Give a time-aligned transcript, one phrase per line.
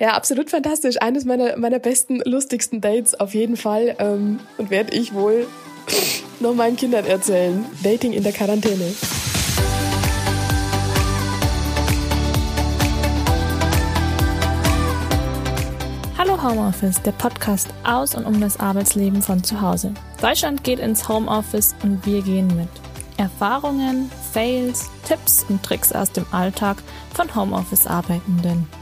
[0.00, 1.02] Ja, absolut fantastisch.
[1.02, 3.96] Eines meiner, meiner besten, lustigsten Dates auf jeden Fall.
[3.98, 5.48] Ähm, und werde ich wohl
[6.40, 7.64] noch meinen Kindern erzählen.
[7.82, 8.94] Dating in der Quarantäne.
[16.16, 19.94] Hallo Homeoffice, der Podcast aus und um das Arbeitsleben von zu Hause.
[20.20, 22.68] Deutschland geht ins Homeoffice und wir gehen mit.
[23.16, 26.76] Erfahrungen, Fails, Tipps und Tricks aus dem Alltag
[27.14, 28.77] von Homeoffice-Arbeitenden.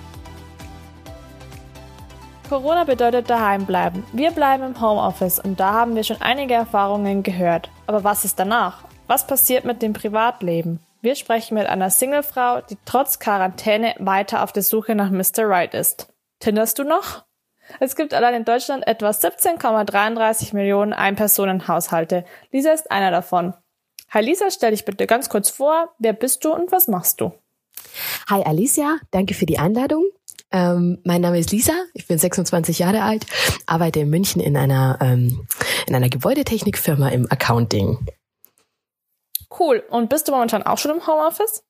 [2.49, 4.05] Corona bedeutet daheim bleiben.
[4.13, 7.71] Wir bleiben im Homeoffice und da haben wir schon einige Erfahrungen gehört.
[7.87, 8.85] Aber was ist danach?
[9.09, 10.79] Was passiert mit dem Privatleben?
[11.01, 15.49] Wir sprechen mit einer Singlefrau, die trotz Quarantäne weiter auf der Suche nach Mr.
[15.49, 16.13] Right ist.
[16.39, 17.25] Tinderst du noch?
[17.81, 22.25] Es gibt allein in Deutschland etwa 17,33 Millionen Einpersonenhaushalte.
[22.53, 23.55] Lisa ist einer davon.
[24.11, 25.95] Hi Lisa, stell dich bitte ganz kurz vor.
[25.99, 27.33] Wer bist du und was machst du?
[28.31, 30.05] Hi Alicia, danke für die Einladung.
[30.53, 33.27] Ähm, mein Name ist Lisa, ich bin 26 Jahre alt,
[33.67, 35.47] arbeite in München in einer, ähm,
[35.87, 38.07] in einer Gebäudetechnikfirma im Accounting.
[39.59, 39.83] Cool.
[39.91, 41.63] Und bist du momentan auch schon im Homeoffice?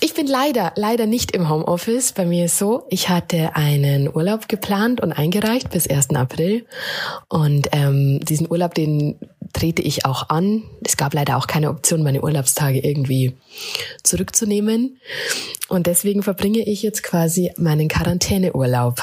[0.00, 2.12] Ich bin leider, leider nicht im Homeoffice.
[2.12, 6.10] Bei mir ist so, ich hatte einen Urlaub geplant und eingereicht bis 1.
[6.14, 6.66] April.
[7.28, 9.18] Und ähm, diesen Urlaub, den
[9.56, 10.64] trete ich auch an.
[10.84, 13.34] Es gab leider auch keine Option, meine Urlaubstage irgendwie
[14.02, 15.00] zurückzunehmen.
[15.68, 19.02] Und deswegen verbringe ich jetzt quasi meinen Quarantäneurlaub.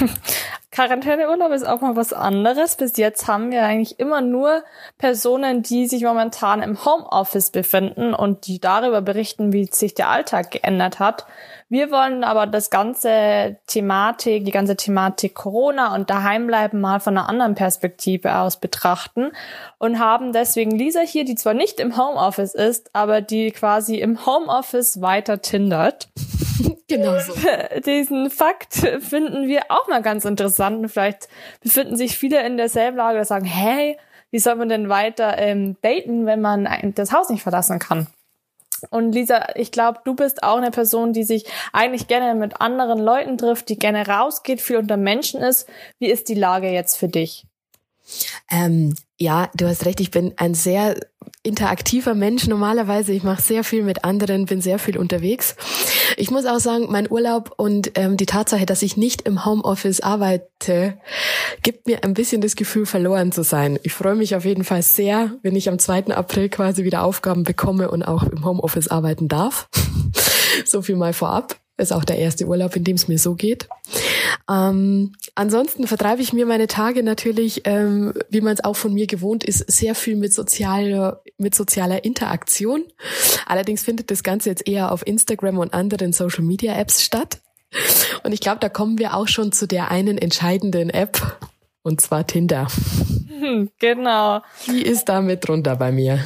[0.74, 2.74] Quarantäneurlaub ist auch mal was anderes.
[2.74, 4.64] Bis jetzt haben wir eigentlich immer nur
[4.98, 10.50] Personen, die sich momentan im Homeoffice befinden und die darüber berichten, wie sich der Alltag
[10.50, 11.26] geändert hat.
[11.68, 17.28] Wir wollen aber das ganze Thematik, die ganze Thematik Corona und Daheimbleiben mal von einer
[17.28, 19.30] anderen Perspektive aus betrachten
[19.78, 24.26] und haben deswegen Lisa hier, die zwar nicht im Homeoffice ist, aber die quasi im
[24.26, 26.08] Homeoffice weiter tindert.
[26.88, 27.32] Genau so.
[27.86, 31.28] Diesen Fakt finden wir auch mal ganz interessant und vielleicht
[31.60, 33.98] befinden sich viele in derselben Lage und sagen, hey,
[34.30, 38.08] wie soll man denn weiter ähm, daten, wenn man das Haus nicht verlassen kann?
[38.90, 42.98] Und Lisa, ich glaube, du bist auch eine Person, die sich eigentlich gerne mit anderen
[42.98, 45.68] Leuten trifft, die gerne rausgeht, viel unter Menschen ist.
[45.98, 47.46] Wie ist die Lage jetzt für dich?
[48.50, 50.00] Ähm, ja, du hast recht.
[50.00, 50.96] Ich bin ein sehr
[51.44, 53.12] interaktiver Mensch normalerweise.
[53.12, 55.54] Ich mache sehr viel mit anderen, bin sehr viel unterwegs.
[56.16, 60.00] Ich muss auch sagen, mein Urlaub und ähm, die Tatsache, dass ich nicht im Homeoffice
[60.00, 60.98] arbeite,
[61.62, 63.78] gibt mir ein bisschen das Gefühl, verloren zu sein.
[63.82, 66.06] Ich freue mich auf jeden Fall sehr, wenn ich am 2.
[66.06, 69.68] April quasi wieder Aufgaben bekomme und auch im Homeoffice arbeiten darf.
[70.64, 71.56] so viel mal vorab.
[71.76, 73.68] Ist auch der erste Urlaub, in dem es mir so geht.
[74.48, 79.06] Ähm, ansonsten vertreibe ich mir meine Tage natürlich, ähm, wie man es auch von mir
[79.06, 82.84] gewohnt ist, sehr viel mit sozialer, mit sozialer Interaktion.
[83.46, 87.40] Allerdings findet das Ganze jetzt eher auf Instagram und anderen Social Media Apps statt.
[88.22, 91.38] Und ich glaube, da kommen wir auch schon zu der einen entscheidenden App,
[91.82, 92.68] und zwar Tinder.
[93.78, 94.40] Genau.
[94.66, 96.24] Die ist da mit drunter bei mir.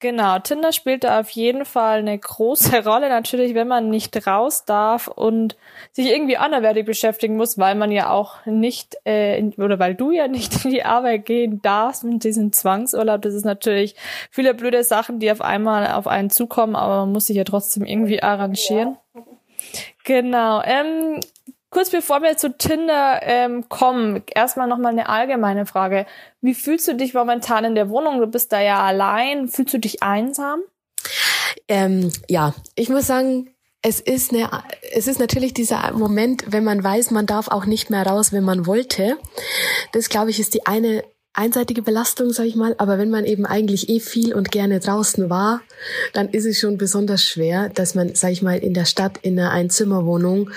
[0.00, 4.64] Genau, Tinder spielt da auf jeden Fall eine große Rolle, natürlich, wenn man nicht raus
[4.64, 5.56] darf und
[5.92, 10.10] sich irgendwie anderweitig beschäftigen muss, weil man ja auch nicht, äh, in, oder weil du
[10.10, 13.20] ja nicht in die Arbeit gehen darfst mit diesem Zwangsurlaub.
[13.20, 13.94] Das ist natürlich
[14.30, 17.84] viele blöde Sachen, die auf einmal auf einen zukommen, aber man muss sich ja trotzdem
[17.84, 18.96] irgendwie arrangieren.
[19.14, 19.22] Ja.
[20.04, 20.62] Genau.
[20.64, 21.20] Ähm,
[21.70, 26.04] Kurz bevor wir zu Tinder ähm, kommen, erstmal nochmal eine allgemeine Frage.
[26.40, 28.20] Wie fühlst du dich momentan in der Wohnung?
[28.20, 29.46] Du bist da ja allein.
[29.48, 30.60] Fühlst du dich einsam?
[31.68, 33.50] Ähm, ja, ich muss sagen,
[33.82, 34.50] es ist eine,
[34.92, 38.44] es ist natürlich dieser Moment, wenn man weiß, man darf auch nicht mehr raus, wenn
[38.44, 39.16] man wollte.
[39.92, 42.74] Das glaube ich ist die eine einseitige Belastung, sag ich mal.
[42.78, 45.62] Aber wenn man eben eigentlich eh viel und gerne draußen war,
[46.12, 49.38] dann ist es schon besonders schwer, dass man, sag ich mal, in der Stadt in
[49.38, 50.50] einer Einzimmerwohnung,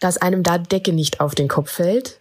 [0.00, 2.18] dass einem da Decke nicht auf den Kopf fällt.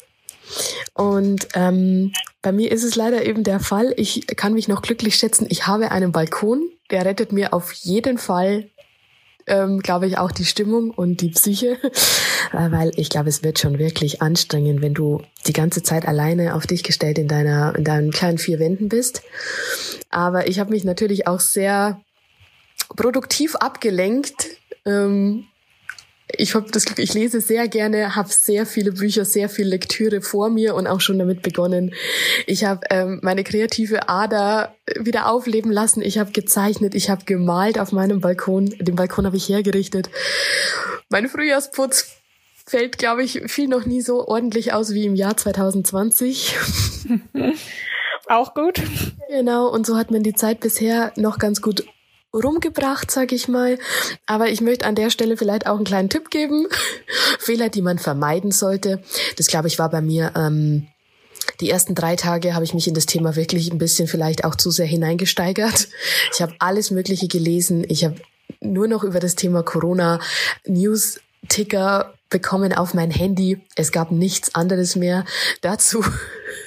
[0.93, 3.93] Und ähm, bei mir ist es leider eben der Fall.
[3.97, 5.45] Ich kann mich noch glücklich schätzen.
[5.49, 8.69] Ich habe einen Balkon, der rettet mir auf jeden Fall
[9.51, 11.77] ähm, glaube ich, auch die Stimmung und die Psyche,
[12.53, 16.55] äh, weil ich glaube, es wird schon wirklich anstrengend, wenn du die ganze Zeit alleine
[16.55, 19.21] auf dich gestellt in deiner in deinen kleinen vier Wänden bist.
[20.09, 22.01] Aber ich habe mich natürlich auch sehr
[22.95, 24.47] produktiv abgelenkt
[24.85, 25.45] ähm,
[26.37, 30.21] ich habe das Glück, ich lese sehr gerne, habe sehr viele Bücher, sehr viel Lektüre
[30.21, 31.93] vor mir und auch schon damit begonnen.
[32.47, 36.01] Ich habe ähm, meine kreative Ader wieder aufleben lassen.
[36.01, 38.65] Ich habe gezeichnet, ich habe gemalt auf meinem Balkon.
[38.79, 40.09] Den Balkon habe ich hergerichtet.
[41.09, 42.17] Mein Frühjahrsputz
[42.65, 46.55] fällt, glaube ich, viel noch nie so ordentlich aus wie im Jahr 2020.
[48.27, 48.81] Auch gut.
[49.29, 51.85] Genau, und so hat man die Zeit bisher noch ganz gut
[52.33, 53.77] rumgebracht, sag ich mal.
[54.25, 56.67] Aber ich möchte an der Stelle vielleicht auch einen kleinen Tipp geben.
[57.39, 59.01] Fehler, die man vermeiden sollte.
[59.37, 60.31] Das glaube ich war bei mir.
[60.35, 60.87] Ähm,
[61.59, 64.55] die ersten drei Tage habe ich mich in das Thema wirklich ein bisschen vielleicht auch
[64.55, 65.89] zu sehr hineingesteigert.
[66.33, 67.85] Ich habe alles Mögliche gelesen.
[67.87, 68.15] Ich habe
[68.59, 70.19] nur noch über das Thema Corona
[70.65, 71.19] News
[71.49, 73.61] Ticker bekommen auf mein Handy.
[73.75, 75.25] Es gab nichts anderes mehr.
[75.61, 76.03] Dazu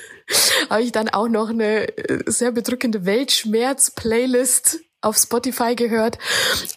[0.71, 1.87] habe ich dann auch noch eine
[2.27, 6.19] sehr bedrückende Weltschmerz-Playlist auf Spotify gehört.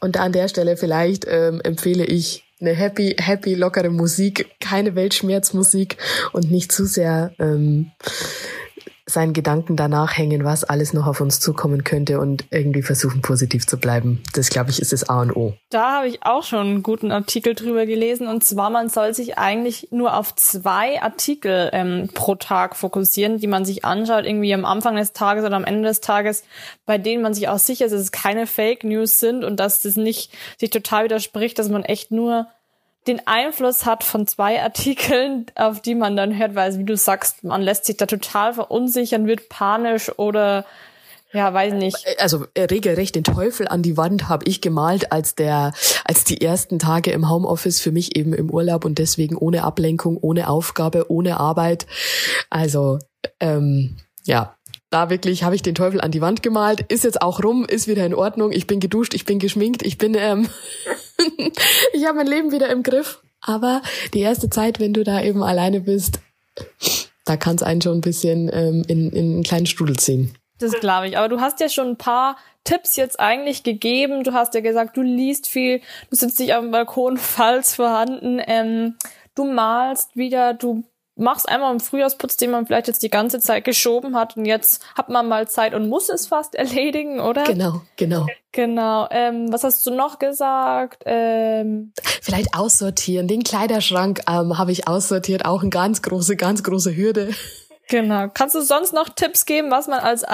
[0.02, 5.98] Und an der Stelle vielleicht ähm, empfehle ich eine happy, happy, lockere Musik, keine Weltschmerzmusik
[6.34, 7.92] und nicht zu sehr ähm,
[9.10, 13.66] seinen Gedanken danach hängen, was alles noch auf uns zukommen könnte und irgendwie versuchen, positiv
[13.66, 14.22] zu bleiben.
[14.34, 15.54] Das, glaube ich, ist das A und O.
[15.70, 18.28] Da habe ich auch schon einen guten Artikel drüber gelesen.
[18.28, 23.48] Und zwar, man soll sich eigentlich nur auf zwei Artikel ähm, pro Tag fokussieren, die
[23.48, 26.44] man sich anschaut, irgendwie am Anfang des Tages oder am Ende des Tages,
[26.86, 29.82] bei denen man sich auch sicher ist, dass es keine Fake News sind und dass
[29.82, 32.48] das nicht sich total widerspricht, dass man echt nur
[33.08, 37.44] den Einfluss hat von zwei Artikeln, auf die man dann hört, weil, wie du sagst,
[37.44, 40.66] man lässt sich da total verunsichern, wird panisch oder
[41.34, 41.98] ja, weiß nicht.
[42.20, 45.74] Also äh, regelrecht den Teufel an die Wand habe ich gemalt, als der,
[46.06, 50.18] als die ersten Tage im Homeoffice für mich eben im Urlaub und deswegen ohne Ablenkung,
[50.18, 51.86] ohne Aufgabe, ohne Arbeit.
[52.50, 53.00] Also
[53.40, 54.57] ähm, ja,
[54.90, 56.82] da wirklich habe ich den Teufel an die Wand gemalt.
[56.92, 58.52] Ist jetzt auch rum, ist wieder in Ordnung.
[58.52, 60.50] Ich bin geduscht, ich bin geschminkt, ich bin ähm,
[61.94, 63.22] ich habe mein Leben wieder im Griff.
[63.42, 63.82] Aber
[64.14, 66.20] die erste Zeit, wenn du da eben alleine bist,
[67.26, 70.34] da kann es einen schon ein bisschen ähm, in, in einen kleinen Strudel ziehen.
[70.60, 71.18] Das glaube ich.
[71.18, 74.24] Aber du hast ja schon ein paar Tipps jetzt eigentlich gegeben.
[74.24, 78.42] Du hast ja gesagt, du liest viel, du sitzt dich auf dem Balkon, falls vorhanden,
[78.46, 78.96] ähm,
[79.36, 80.84] du malst wieder, du
[81.18, 84.84] mach's einmal im Frühjahrsputz, den man vielleicht jetzt die ganze Zeit geschoben hat und jetzt
[84.96, 87.44] hat man mal Zeit und muss es fast erledigen, oder?
[87.44, 88.26] Genau, genau.
[88.52, 89.08] Genau.
[89.12, 91.04] Ähm, was hast du noch gesagt?
[91.06, 91.92] Ähm
[92.22, 93.28] vielleicht aussortieren.
[93.28, 97.30] Den Kleiderschrank ähm, habe ich aussortiert, auch eine ganz große, ganz große Hürde.
[97.90, 98.28] Genau.
[98.34, 100.26] Kannst du sonst noch Tipps geben, was man als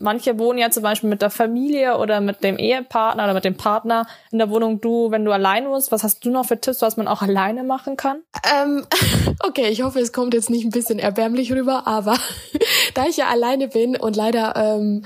[0.00, 3.56] manche wohnen ja zum Beispiel mit der Familie oder mit dem Ehepartner oder mit dem
[3.56, 4.80] Partner in der Wohnung.
[4.80, 7.64] Du, wenn du allein wohnst, was hast du noch für Tipps, was man auch alleine
[7.64, 8.22] machen kann?
[8.54, 8.86] Ähm,
[9.46, 12.18] okay, ich hoffe, es kommt jetzt nicht ein bisschen erbärmlich rüber, aber
[12.94, 15.04] da ich ja alleine bin und leider ähm,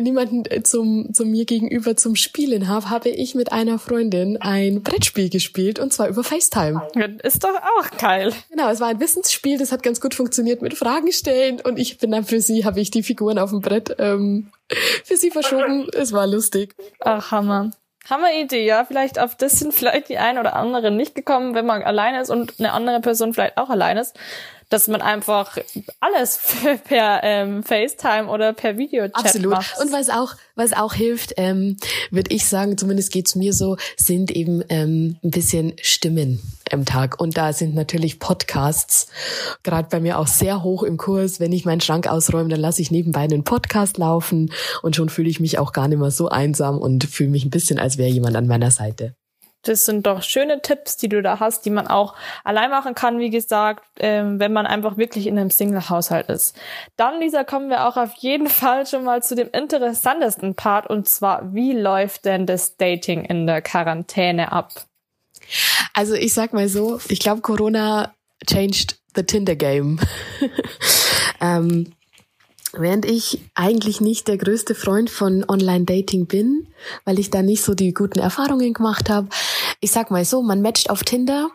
[0.00, 5.30] niemanden zum, zum mir gegenüber zum Spielen habe, habe ich mit einer Freundin ein Brettspiel
[5.30, 6.82] gespielt und zwar über FaceTime.
[7.22, 8.32] Ist doch auch geil.
[8.50, 11.98] Genau, es war ein Wissensspiel, das hat ganz gut funktioniert mit Fragen stellen und ich
[11.98, 14.48] bin dann für sie, habe ich die Figuren auf dem Brett ähm,
[15.04, 15.88] für sie verschoben.
[15.92, 16.74] Es war lustig.
[17.00, 17.70] Ach, Hammer.
[18.08, 18.84] Hammer Idee, ja.
[18.84, 22.30] Vielleicht auf das sind vielleicht die ein oder andere nicht gekommen, wenn man alleine ist
[22.30, 24.16] und eine andere Person vielleicht auch allein ist
[24.68, 25.58] dass man einfach
[26.00, 26.40] alles
[26.84, 29.52] per ähm, FaceTime oder per Videochat Absolut.
[29.52, 29.78] macht.
[29.80, 31.76] Und was auch, was auch hilft, ähm,
[32.10, 36.40] würde ich sagen, zumindest geht's mir so, sind eben ähm, ein bisschen Stimmen
[36.70, 37.20] im Tag.
[37.20, 39.08] Und da sind natürlich Podcasts
[39.62, 41.38] gerade bei mir auch sehr hoch im Kurs.
[41.38, 44.52] Wenn ich meinen Schrank ausräume, dann lasse ich nebenbei einen Podcast laufen
[44.82, 47.50] und schon fühle ich mich auch gar nicht mehr so einsam und fühle mich ein
[47.50, 49.14] bisschen, als wäre jemand an meiner Seite.
[49.68, 52.14] Das sind doch schöne Tipps, die du da hast, die man auch
[52.44, 56.56] allein machen kann, wie gesagt, ähm, wenn man einfach wirklich in einem Single-Haushalt ist.
[56.96, 61.08] Dann, Lisa, kommen wir auch auf jeden Fall schon mal zu dem interessantesten Part und
[61.08, 64.72] zwar, wie läuft denn das Dating in der Quarantäne ab?
[65.94, 68.14] Also ich sag mal so, ich glaube, Corona
[68.46, 69.98] changed the Tinder game.
[71.40, 71.92] ähm,
[72.78, 76.66] Während ich eigentlich nicht der größte Freund von Online-Dating bin,
[77.04, 79.28] weil ich da nicht so die guten Erfahrungen gemacht habe.
[79.80, 81.50] Ich sag mal so, man matcht auf Tinder.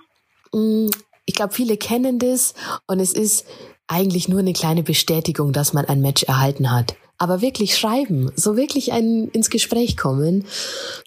[0.52, 0.88] Mm,
[1.26, 2.56] ich glaube, viele kennen das
[2.88, 3.46] und es ist
[3.88, 6.96] eigentlich nur eine kleine Bestätigung, dass man ein Match erhalten hat.
[7.18, 10.46] Aber wirklich schreiben, so wirklich ein, ins Gespräch kommen,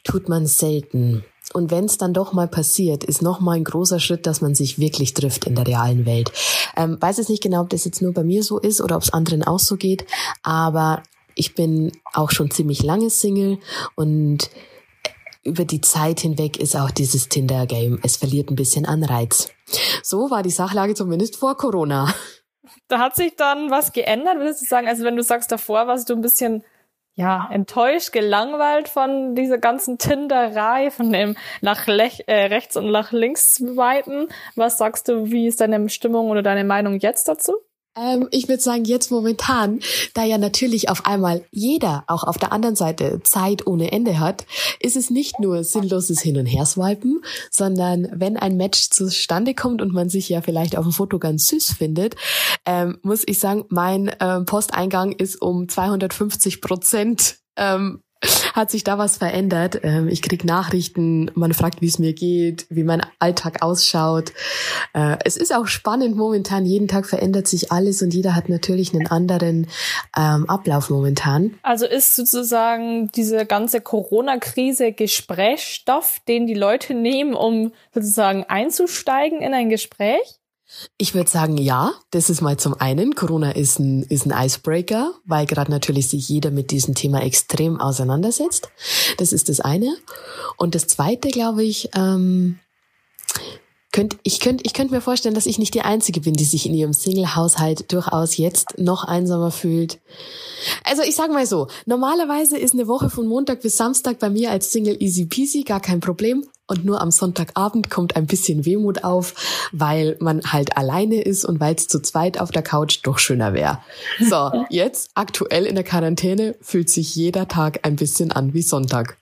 [0.05, 1.25] tut man selten.
[1.55, 4.57] Und wenn es dann doch mal passiert, ist noch mal ein großer Schritt, dass man
[4.57, 6.33] sich wirklich trifft in der realen Welt.
[6.77, 9.03] Ähm, weiß jetzt nicht genau, ob das jetzt nur bei mir so ist oder ob
[9.03, 10.05] es anderen auch so geht,
[10.43, 11.05] aber
[11.37, 13.59] ich bin auch schon ziemlich lange Single
[13.95, 14.51] und
[15.45, 19.51] über die Zeit hinweg ist auch dieses Tinder-Game, es verliert ein bisschen an Reiz.
[20.03, 22.13] So war die Sachlage zumindest vor Corona.
[22.89, 24.89] Da hat sich dann was geändert, würdest du sagen?
[24.89, 26.65] Also wenn du sagst, davor warst du ein bisschen
[27.15, 33.13] ja, enttäuscht, gelangweilt von dieser ganzen Tinderei, von dem nach Lech, äh, rechts und nach
[33.13, 34.29] links weiten.
[34.57, 37.55] Was sagst du, wie ist deine Stimmung oder deine Meinung jetzt dazu?
[37.97, 39.81] Ähm, ich würde sagen, jetzt momentan,
[40.15, 44.47] da ja natürlich auf einmal jeder auch auf der anderen Seite Zeit ohne Ende hat,
[44.81, 49.93] ist es nicht nur sinnloses Hin- und Her-Swipen, sondern wenn ein Match zustande kommt und
[49.93, 52.17] man sich ja vielleicht auf dem Foto ganz süß findet,
[52.67, 58.01] ähm, muss ich sagen, mein ähm, Posteingang ist um 250 Prozent ähm,
[58.55, 59.81] hat sich da was verändert.
[59.83, 64.33] Ähm, ich krieg Nachrichten, man fragt, wie es mir geht, wie mein Alltag ausschaut.
[64.93, 66.67] Äh, es ist auch spannend momentan.
[66.67, 69.67] Jeden Tag verändert sich alles und jeder hat natürlich einen anderen
[70.17, 71.55] ähm, Ablauf momentan.
[71.63, 79.55] Also ist sozusagen diese ganze Corona-Krise Gesprächsstoff, den die Leute nehmen, um sozusagen einzusteigen in
[79.55, 80.41] ein Gespräch?
[80.97, 83.15] Ich würde sagen, ja, das ist mal zum einen.
[83.15, 87.81] Corona ist ein, ist ein Icebreaker, weil gerade natürlich sich jeder mit diesem Thema extrem
[87.81, 88.69] auseinandersetzt.
[89.19, 89.97] Das ist das eine.
[90.57, 92.59] Und das zweite, glaube ich, ähm,
[93.95, 96.67] könnt, ich könnte ich könnt mir vorstellen, dass ich nicht die Einzige bin, die sich
[96.67, 100.01] in ihrem Single-Haushalt durchaus jetzt noch einsamer fühlt.
[100.83, 104.51] Also ich sage mal so, normalerweise ist eine Woche von Montag bis Samstag bei mir
[104.51, 106.45] als Single easy peasy, gar kein Problem.
[106.67, 109.35] Und nur am Sonntagabend kommt ein bisschen Wehmut auf,
[109.73, 113.53] weil man halt alleine ist und weil es zu zweit auf der Couch doch schöner
[113.53, 113.81] wäre.
[114.19, 119.19] So, jetzt aktuell in der Quarantäne fühlt sich jeder Tag ein bisschen an wie Sonntag.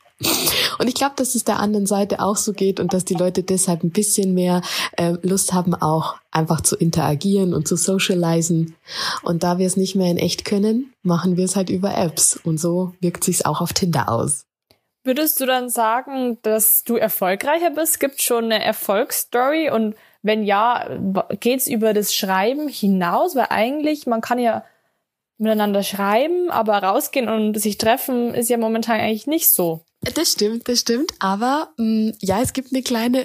[0.78, 3.42] Und ich glaube, dass es der anderen Seite auch so geht und dass die Leute
[3.42, 4.62] deshalb ein bisschen mehr
[4.96, 8.76] äh, Lust haben, auch einfach zu interagieren und zu socialisen.
[9.22, 12.38] Und da wir es nicht mehr in echt können, machen wir es halt über Apps.
[12.42, 14.44] Und so wirkt sich's auch auf Tinder aus.
[15.04, 17.98] Würdest du dann sagen, dass du erfolgreicher bist?
[17.98, 19.70] Gibt schon eine Erfolgsstory?
[19.70, 20.88] Und wenn ja,
[21.40, 23.34] geht's über das Schreiben hinaus?
[23.34, 24.64] Weil eigentlich, man kann ja
[25.38, 29.84] miteinander schreiben, aber rausgehen und sich treffen ist ja momentan eigentlich nicht so.
[30.14, 31.12] Das stimmt, das stimmt.
[31.18, 33.24] Aber mh, mm, ja, es gibt eine kleine,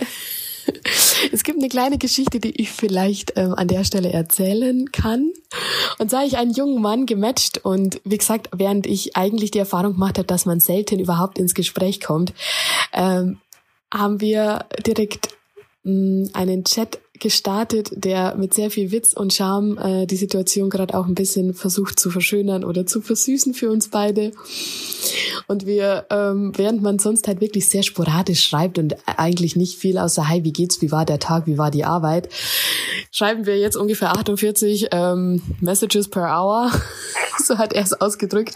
[1.32, 5.32] es gibt eine kleine Geschichte, die ich vielleicht ähm, an der Stelle erzählen kann.
[5.98, 9.94] Und zwar ich einen jungen Mann gematcht und wie gesagt, während ich eigentlich die Erfahrung
[9.94, 12.34] gemacht habe, dass man selten überhaupt ins Gespräch kommt,
[12.94, 13.40] ähm,
[13.94, 15.30] haben wir direkt
[15.84, 20.70] mh, mm, einen Chat gestartet, der mit sehr viel Witz und Charme äh, die Situation
[20.70, 24.32] gerade auch ein bisschen versucht zu verschönern oder zu versüßen für uns beide.
[25.48, 29.98] Und wir, ähm, während man sonst halt wirklich sehr sporadisch schreibt und eigentlich nicht viel
[29.98, 32.30] außer Hi, wie geht's, wie war der Tag, wie war die Arbeit,
[33.12, 36.72] schreiben wir jetzt ungefähr 48 ähm, Messages per Hour.
[37.44, 38.56] so hat er es ausgedrückt.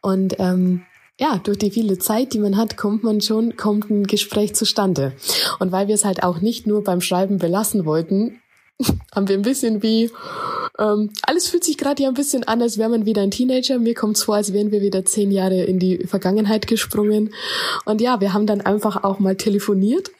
[0.00, 0.82] Und ähm,
[1.20, 5.12] ja, durch die viele Zeit, die man hat, kommt man schon, kommt ein Gespräch zustande.
[5.58, 8.40] Und weil wir es halt auch nicht nur beim Schreiben belassen wollten,
[9.14, 10.10] haben wir ein bisschen wie,
[10.78, 13.78] ähm, alles fühlt sich gerade ja ein bisschen an, als wäre man wieder ein Teenager.
[13.78, 17.34] Mir kommt es vor, als wären wir wieder zehn Jahre in die Vergangenheit gesprungen.
[17.84, 20.10] Und ja, wir haben dann einfach auch mal telefoniert,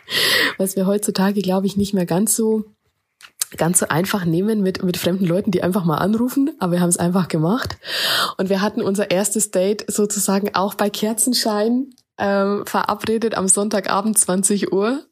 [0.58, 2.64] was wir heutzutage, glaube ich, nicht mehr ganz so
[3.56, 6.88] ganz so einfach nehmen mit, mit fremden Leuten, die einfach mal anrufen, aber wir haben
[6.88, 7.78] es einfach gemacht.
[8.38, 14.72] Und wir hatten unser erstes Date sozusagen auch bei Kerzenschein ähm, verabredet am Sonntagabend 20
[14.72, 15.02] Uhr.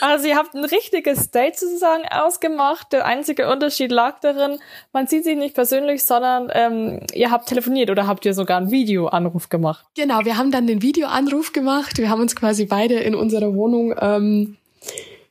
[0.00, 2.92] Also ihr habt ein richtiges Date sozusagen ausgemacht.
[2.92, 4.58] Der einzige Unterschied lag darin,
[4.92, 8.70] man sieht sich nicht persönlich, sondern ähm, ihr habt telefoniert oder habt ihr sogar einen
[8.70, 9.84] Videoanruf gemacht?
[9.94, 11.98] Genau, wir haben dann den Videoanruf gemacht.
[11.98, 14.56] Wir haben uns quasi beide in unserer Wohnung ähm,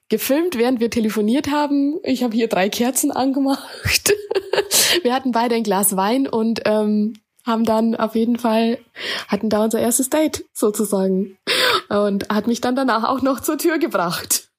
[0.10, 2.00] gefilmt, während wir telefoniert haben.
[2.04, 4.13] Ich habe hier drei Kerzen angemacht.
[5.04, 7.13] wir hatten beide ein Glas Wein und ähm,
[7.46, 8.80] haben dann auf jeden Fall,
[9.28, 11.38] hatten da unser erstes Date sozusagen.
[11.89, 14.50] Und hat mich dann danach auch noch zur Tür gebracht.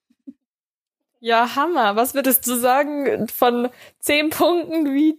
[1.21, 1.97] Ja, Hammer.
[1.97, 5.19] Was würdest du sagen von zehn Punkten, wie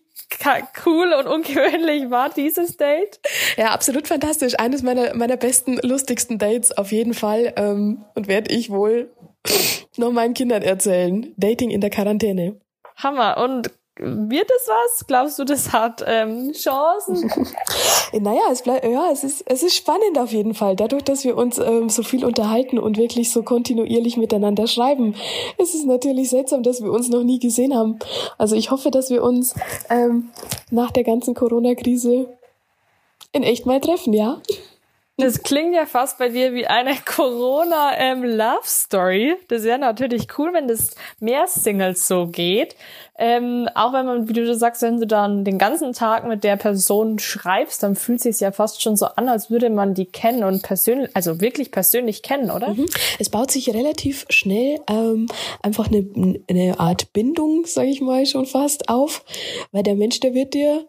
[0.86, 3.20] cool und ungewöhnlich war dieses Date?
[3.58, 4.60] Ja, absolut fantastisch.
[4.60, 7.54] Eines meiner, meiner besten, lustigsten Dates auf jeden Fall.
[7.56, 9.12] Ähm, und werde ich wohl
[9.98, 11.34] noch meinen Kindern erzählen.
[11.38, 12.60] Dating in der Quarantäne.
[12.96, 13.38] Hammer.
[13.44, 13.72] Und
[14.04, 15.06] wird es was?
[15.06, 17.30] Glaubst du, das hat ähm, Chancen?
[18.20, 20.76] naja, es bleibt, ja, es ist, es ist spannend auf jeden Fall.
[20.76, 25.16] Dadurch, dass wir uns ähm, so viel unterhalten und wirklich so kontinuierlich miteinander schreiben,
[25.58, 28.00] ist es natürlich seltsam, dass wir uns noch nie gesehen haben.
[28.38, 29.54] Also ich hoffe, dass wir uns
[29.90, 30.32] ähm,
[30.72, 32.28] nach der ganzen Corona-Krise
[33.34, 34.42] in echt mal treffen, ja?
[35.22, 39.30] Das klingt ja fast bei dir wie eine Corona-Love-Story.
[39.30, 42.76] Ähm, das wäre natürlich cool, wenn das mehr Singles so geht.
[43.20, 46.58] Ähm, auch wenn man, wie du sagst, wenn du dann den ganzen Tag mit der
[46.58, 50.08] Person schreibst, dann fühlt es sich ja fast schon so an, als würde man die
[50.08, 52.74] kennen und persönlich, also wirklich persönlich kennen, oder?
[52.74, 52.88] Mhm.
[53.20, 55.28] Es baut sich relativ schnell ähm,
[55.62, 56.04] einfach eine,
[56.50, 59.24] eine Art Bindung, sage ich mal, schon fast auf,
[59.72, 60.88] weil der Mensch, der wird dir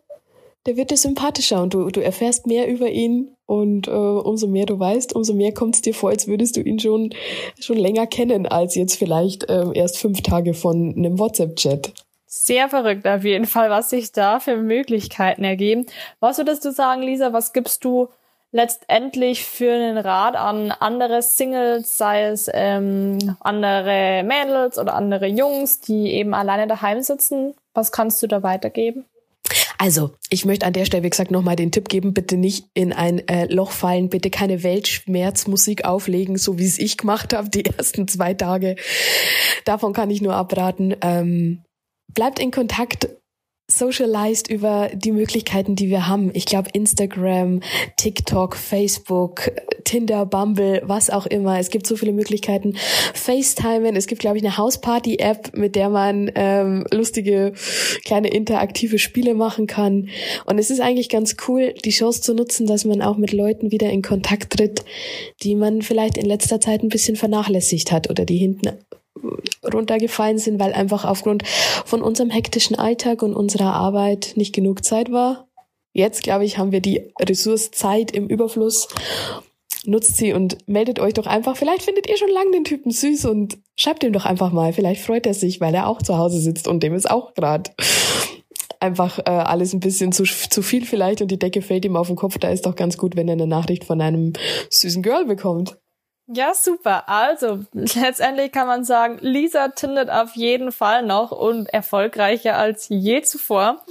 [0.66, 4.66] der wird dir sympathischer und du, du erfährst mehr über ihn und äh, umso mehr
[4.66, 7.10] du weißt, umso mehr kommt es dir vor, als würdest du ihn schon,
[7.58, 11.92] schon länger kennen, als jetzt vielleicht äh, erst fünf Tage von einem WhatsApp-Chat.
[12.26, 15.86] Sehr verrückt auf jeden Fall, was sich da für Möglichkeiten ergeben.
[16.18, 18.08] Was würdest du sagen, Lisa, was gibst du
[18.52, 25.80] letztendlich für einen Rat an andere Singles, sei es ähm, andere Mädels oder andere Jungs,
[25.80, 27.54] die eben alleine daheim sitzen?
[27.74, 29.04] Was kannst du da weitergeben?
[29.82, 32.92] Also, ich möchte an der Stelle, wie gesagt, nochmal den Tipp geben, bitte nicht in
[32.92, 37.64] ein äh, Loch fallen, bitte keine Weltschmerzmusik auflegen, so wie es ich gemacht habe, die
[37.64, 38.76] ersten zwei Tage.
[39.64, 40.94] Davon kann ich nur abraten.
[41.00, 41.64] Ähm,
[42.14, 43.08] bleibt in Kontakt,
[43.78, 46.30] socialized über die Möglichkeiten, die wir haben.
[46.34, 47.60] Ich glaube, Instagram,
[47.96, 49.50] TikTok, Facebook,
[49.84, 51.58] Tinder, Bumble, was auch immer.
[51.58, 52.74] Es gibt so viele Möglichkeiten.
[53.14, 53.96] FaceTimen.
[53.96, 57.52] Es gibt, glaube ich, eine Hausparty-App, mit der man ähm, lustige
[58.04, 60.08] kleine interaktive Spiele machen kann.
[60.46, 63.70] Und es ist eigentlich ganz cool, die Chance zu nutzen, dass man auch mit Leuten
[63.70, 64.84] wieder in Kontakt tritt,
[65.42, 68.68] die man vielleicht in letzter Zeit ein bisschen vernachlässigt hat oder die hinten
[69.72, 71.44] runtergefallen sind, weil einfach aufgrund
[71.84, 75.48] von unserem hektischen Alltag und unserer Arbeit nicht genug Zeit war.
[75.92, 78.88] Jetzt, glaube ich, haben wir die Ressource Zeit im Überfluss.
[79.84, 81.56] Nutzt sie und meldet euch doch einfach.
[81.56, 84.72] Vielleicht findet ihr schon lange den Typen süß und schreibt ihm doch einfach mal.
[84.72, 87.72] Vielleicht freut er sich, weil er auch zu Hause sitzt und dem ist auch gerade
[88.82, 92.08] einfach äh, alles ein bisschen zu, zu viel vielleicht und die Decke fällt ihm auf
[92.08, 92.38] den Kopf.
[92.38, 94.32] Da ist doch ganz gut, wenn er eine Nachricht von einem
[94.70, 95.78] süßen Girl bekommt.
[96.34, 97.08] Ja, super.
[97.08, 103.20] Also, letztendlich kann man sagen, Lisa tindet auf jeden Fall noch und erfolgreicher als je
[103.22, 103.84] zuvor.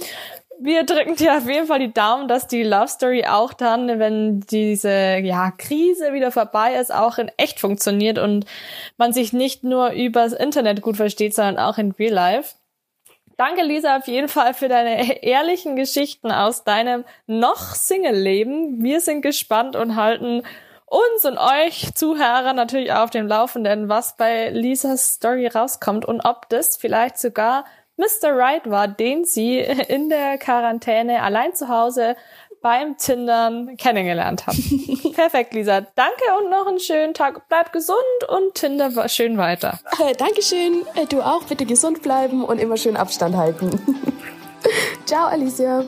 [0.58, 4.40] Wir drücken dir auf jeden Fall die Daumen, dass die Love Story auch dann, wenn
[4.40, 8.44] diese ja, Krise wieder vorbei ist, auch in echt funktioniert und
[8.96, 12.54] man sich nicht nur übers Internet gut versteht, sondern auch in Real Life.
[13.36, 18.84] Danke, Lisa, auf jeden Fall für deine ehrlichen Geschichten aus deinem noch Single-Leben.
[18.84, 20.42] Wir sind gespannt und halten
[20.92, 26.48] uns und euch Zuhörer natürlich auf dem Laufenden, was bei Lisas Story rauskommt und ob
[26.50, 27.64] das vielleicht sogar
[27.96, 28.36] Mr.
[28.36, 29.58] Right war, den sie
[29.88, 32.16] in der Quarantäne allein zu Hause
[32.60, 34.54] beim Tindern kennengelernt hat.
[35.14, 35.80] Perfekt, Lisa.
[35.80, 37.48] Danke und noch einen schönen Tag.
[37.48, 39.80] Bleib gesund und Tinder schön weiter.
[39.98, 40.86] Äh, Dankeschön.
[40.94, 41.42] Äh, du auch.
[41.44, 43.80] Bitte gesund bleiben und immer schön Abstand halten.
[45.06, 45.84] Ciao, Alicia.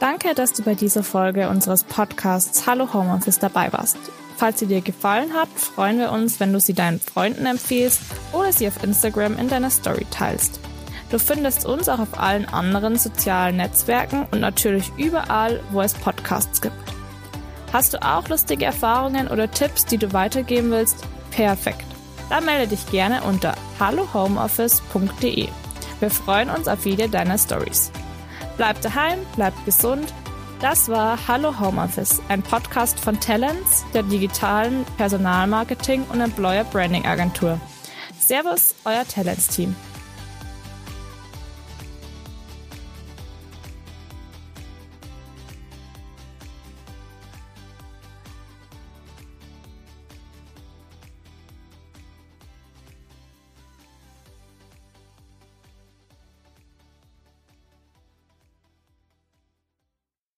[0.00, 3.96] Danke, dass du bei dieser Folge unseres Podcasts Hallo Homeoffice dabei warst.
[4.36, 8.00] Falls sie dir gefallen hat, freuen wir uns, wenn du sie deinen Freunden empfiehlst
[8.32, 10.58] oder sie auf Instagram in deiner Story teilst.
[11.10, 16.60] Du findest uns auch auf allen anderen sozialen Netzwerken und natürlich überall, wo es Podcasts
[16.60, 16.74] gibt.
[17.72, 21.04] Hast du auch lustige Erfahrungen oder Tipps, die du weitergeben willst?
[21.30, 21.84] Perfekt.
[22.30, 25.48] Dann melde dich gerne unter hallohomeoffice.de.
[26.00, 27.92] Wir freuen uns auf jede deiner Stories.
[28.56, 30.12] Bleib daheim, bleib gesund.
[30.60, 37.60] Das war Hallo Homeoffice, ein Podcast von Talents, der digitalen Personalmarketing und Employer Branding Agentur.
[38.18, 39.74] Servus, euer Talents-Team.